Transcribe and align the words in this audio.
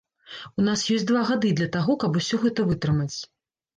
У 0.61 0.65
нас 0.69 0.85
ёсць 0.95 1.05
два 1.11 1.21
гады 1.31 1.51
для 1.61 1.67
таго, 1.77 1.99
каб 2.05 2.11
усё 2.23 2.43
гэта 2.47 2.67
вытрымаць. 2.71 3.15